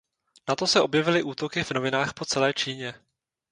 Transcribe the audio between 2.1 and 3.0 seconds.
po celé Číně.